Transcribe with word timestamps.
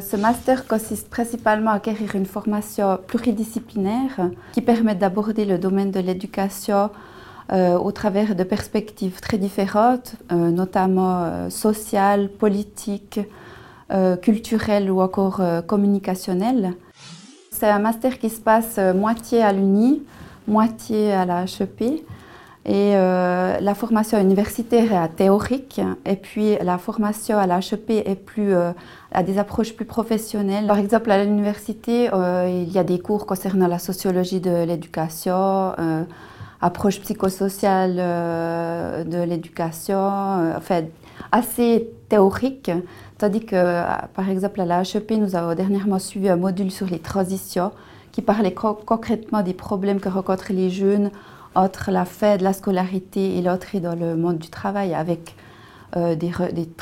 Ce 0.00 0.16
master 0.16 0.66
consiste 0.66 1.10
principalement 1.10 1.70
à 1.70 1.74
acquérir 1.74 2.16
une 2.16 2.24
formation 2.24 2.98
pluridisciplinaire 3.06 4.30
qui 4.52 4.62
permet 4.62 4.94
d'aborder 4.94 5.44
le 5.44 5.58
domaine 5.58 5.90
de 5.90 6.00
l'éducation 6.00 6.88
euh, 7.52 7.76
au 7.76 7.92
travers 7.92 8.34
de 8.34 8.42
perspectives 8.42 9.20
très 9.20 9.36
différentes, 9.36 10.14
euh, 10.30 10.50
notamment 10.50 11.24
euh, 11.24 11.50
sociales, 11.50 12.30
politiques, 12.30 13.20
culturelles 14.22 14.90
ou 14.90 15.02
encore 15.02 15.42
communicationnelles. 15.66 16.72
C'est 17.50 17.68
un 17.68 17.78
master 17.78 18.18
qui 18.18 18.30
se 18.30 18.40
passe 18.40 18.78
moitié 18.94 19.42
à 19.42 19.52
l'UNI, 19.52 20.02
moitié 20.48 21.12
à 21.12 21.26
la 21.26 21.44
HEP. 21.44 22.02
Et 22.64 22.92
la 22.92 23.74
formation 23.74 24.20
universitaire 24.20 24.92
est 24.92 25.08
théorique 25.16 25.80
et 26.06 26.14
puis 26.14 26.56
la 26.62 26.78
formation 26.78 27.36
à 27.36 27.48
la 27.48 27.58
HEP 27.58 27.90
est 27.90 28.14
plus, 28.14 28.54
à 28.54 29.22
des 29.24 29.38
approches 29.38 29.74
plus 29.74 29.84
professionnelles. 29.84 30.68
Par 30.68 30.78
exemple, 30.78 31.10
à 31.10 31.24
l'université, 31.24 32.08
il 32.46 32.72
y 32.72 32.78
a 32.78 32.84
des 32.84 33.00
cours 33.00 33.26
concernant 33.26 33.66
la 33.66 33.80
sociologie 33.80 34.38
de 34.38 34.62
l'éducation, 34.64 35.74
approche 36.62 37.00
psychosociale 37.00 37.96
euh, 37.98 39.04
de 39.04 39.18
l'éducation, 39.18 39.98
euh, 39.98 40.54
enfin, 40.56 40.82
assez 41.32 41.90
théorique. 42.08 42.70
Tandis 43.18 43.44
que, 43.44 43.56
euh, 43.56 43.84
par 44.14 44.30
exemple, 44.30 44.60
à 44.60 44.64
la 44.64 44.82
HEP, 44.82 45.10
nous 45.12 45.34
avons 45.34 45.54
dernièrement 45.54 45.98
suivi 45.98 46.28
un 46.28 46.36
module 46.36 46.70
sur 46.70 46.86
les 46.86 47.00
transitions 47.00 47.72
qui 48.12 48.22
parlait 48.22 48.54
concrètement 48.54 49.42
des 49.42 49.54
problèmes 49.54 49.98
que 49.98 50.08
rencontrent 50.08 50.52
les 50.52 50.70
jeunes 50.70 51.10
entre 51.54 51.90
la 51.90 52.04
fin 52.04 52.36
de 52.36 52.44
la 52.44 52.52
scolarité 52.52 53.36
et 53.36 53.42
l'entrée 53.42 53.80
dans 53.80 53.94
le 53.94 54.16
monde 54.16 54.38
du 54.38 54.48
travail 54.48 54.94
avec 54.94 55.34
des, 55.94 56.30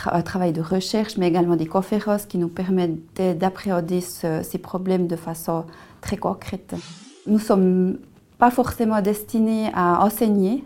un 0.06 0.22
travail 0.22 0.52
de 0.52 0.60
recherche, 0.60 1.16
mais 1.16 1.26
également 1.26 1.56
des 1.56 1.66
conférences 1.66 2.26
qui 2.26 2.38
nous 2.38 2.48
permettent 2.48 3.20
d'appréhender 3.38 4.00
ces 4.00 4.58
problèmes 4.58 5.08
de 5.08 5.16
façon 5.16 5.64
très 6.00 6.16
concrète. 6.16 6.76
Nous 7.26 7.40
sommes 7.40 7.98
pas 8.38 8.50
forcément 8.50 9.02
destiné 9.02 9.70
à 9.74 10.04
enseigner, 10.04 10.64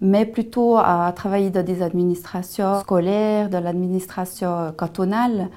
mais 0.00 0.26
plutôt 0.26 0.76
à 0.76 1.12
travailler 1.16 1.50
dans 1.50 1.64
des 1.64 1.82
administrations 1.82 2.80
scolaires, 2.80 3.48
dans 3.48 3.60
l'administration 3.60 4.72
cantonale. 4.76 5.48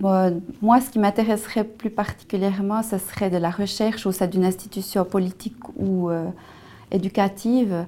moi, 0.00 0.80
ce 0.80 0.90
qui 0.90 0.98
m'intéresserait 0.98 1.64
plus 1.64 1.90
particulièrement, 1.90 2.82
ce 2.82 2.98
serait 2.98 3.30
de 3.30 3.38
la 3.38 3.50
recherche 3.50 4.06
au 4.06 4.12
sein 4.12 4.26
d'une 4.26 4.44
institution 4.44 5.04
politique 5.04 5.56
ou 5.76 6.10
euh, 6.10 6.26
éducative. 6.92 7.86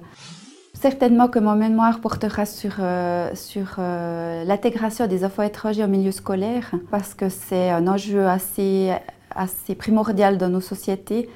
Certainement 0.73 1.29
que 1.29 1.39
mon 1.39 1.55
mémoire 1.55 2.01
portera 2.01 2.45
sur, 2.45 2.75
euh, 2.79 3.33
sur 3.33 3.77
euh, 3.79 4.43
l'intégration 4.43 5.07
des 5.07 5.23
enfants 5.23 5.43
étrangers 5.43 5.83
au 5.83 5.87
milieu 5.87 6.11
scolaire, 6.11 6.71
parce 6.91 7.13
que 7.13 7.29
c'est 7.29 7.69
un 7.69 7.87
enjeu 7.87 8.27
assez, 8.27 8.91
assez 9.33 9.73
primordial 9.73 10.37
dans 10.37 10.49
nos 10.49 10.61
sociétés. 10.61 11.29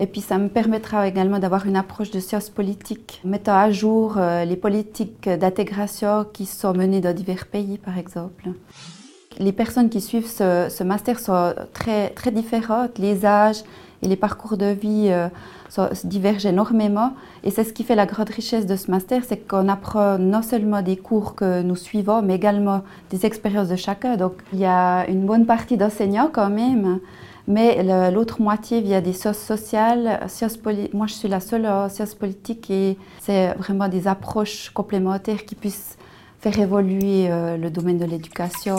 Et 0.00 0.06
puis 0.06 0.20
ça 0.20 0.38
me 0.38 0.48
permettra 0.48 1.06
également 1.06 1.38
d'avoir 1.38 1.66
une 1.66 1.76
approche 1.76 2.10
de 2.10 2.20
sciences 2.20 2.50
politiques, 2.50 3.20
mettant 3.24 3.56
à 3.56 3.70
jour 3.70 4.14
euh, 4.16 4.44
les 4.44 4.56
politiques 4.56 5.28
d'intégration 5.28 6.24
qui 6.32 6.46
sont 6.46 6.72
menées 6.72 7.00
dans 7.00 7.14
divers 7.14 7.46
pays, 7.46 7.78
par 7.78 7.98
exemple. 7.98 8.48
Les 9.38 9.52
personnes 9.52 9.88
qui 9.88 10.00
suivent 10.00 10.26
ce, 10.26 10.82
master 10.82 11.18
sont 11.18 11.54
très, 11.72 12.10
très 12.10 12.30
différentes. 12.30 12.98
Les 12.98 13.24
âges 13.24 13.62
et 14.02 14.08
les 14.08 14.16
parcours 14.16 14.56
de 14.56 14.66
vie 14.66 15.08
euh, 15.10 15.28
divergent 16.04 16.46
énormément. 16.46 17.12
Et 17.44 17.50
c'est 17.50 17.64
ce 17.64 17.72
qui 17.72 17.84
fait 17.84 17.94
la 17.94 18.06
grande 18.06 18.30
richesse 18.30 18.66
de 18.66 18.76
ce 18.76 18.90
master, 18.90 19.22
c'est 19.24 19.48
qu'on 19.48 19.68
apprend 19.68 20.18
non 20.18 20.42
seulement 20.42 20.82
des 20.82 20.96
cours 20.96 21.34
que 21.34 21.62
nous 21.62 21.76
suivons, 21.76 22.22
mais 22.22 22.34
également 22.34 22.82
des 23.10 23.26
expériences 23.26 23.68
de 23.68 23.76
chacun. 23.76 24.16
Donc 24.16 24.34
il 24.52 24.58
y 24.58 24.66
a 24.66 25.08
une 25.08 25.24
bonne 25.24 25.46
partie 25.46 25.76
d'enseignants 25.76 26.30
quand 26.32 26.50
même 26.50 27.00
mais 27.48 27.82
l'autre 28.12 28.42
moitié 28.42 28.82
via 28.82 29.00
des 29.00 29.14
sciences 29.14 29.38
sociales. 29.38 30.20
Sciences 30.28 30.58
Moi, 30.92 31.06
je 31.06 31.14
suis 31.14 31.28
la 31.28 31.40
seule 31.40 31.66
en 31.66 31.88
sciences 31.88 32.14
politiques 32.14 32.70
et 32.70 32.98
c'est 33.20 33.54
vraiment 33.54 33.88
des 33.88 34.06
approches 34.06 34.70
complémentaires 34.70 35.44
qui 35.46 35.54
puissent 35.54 35.96
faire 36.40 36.58
évoluer 36.58 37.28
euh, 37.30 37.56
le 37.56 37.70
domaine 37.70 37.98
de 37.98 38.04
l'éducation. 38.04 38.76